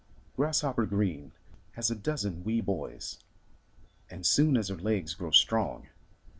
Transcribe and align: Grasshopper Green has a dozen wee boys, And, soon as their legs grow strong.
Grasshopper 0.35 0.87
Green 0.87 1.31
has 1.73 1.91
a 1.91 1.95
dozen 1.95 2.43
wee 2.43 2.59
boys, 2.59 3.19
And, 4.09 4.25
soon 4.25 4.57
as 4.57 4.69
their 4.69 4.77
legs 4.77 5.13
grow 5.13 5.29
strong. 5.29 5.89